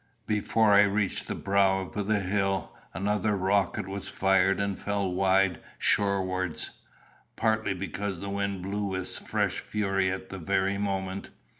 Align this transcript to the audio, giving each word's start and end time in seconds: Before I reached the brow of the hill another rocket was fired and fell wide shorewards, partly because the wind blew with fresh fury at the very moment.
Before 0.25 0.73
I 0.73 0.81
reached 0.81 1.27
the 1.27 1.35
brow 1.35 1.81
of 1.81 2.07
the 2.07 2.21
hill 2.21 2.75
another 2.91 3.37
rocket 3.37 3.87
was 3.87 4.09
fired 4.09 4.59
and 4.59 4.75
fell 4.79 5.11
wide 5.13 5.59
shorewards, 5.77 6.71
partly 7.35 7.75
because 7.75 8.19
the 8.19 8.31
wind 8.31 8.63
blew 8.63 8.85
with 8.85 9.19
fresh 9.19 9.59
fury 9.59 10.09
at 10.11 10.29
the 10.29 10.39
very 10.39 10.79
moment. 10.79 11.29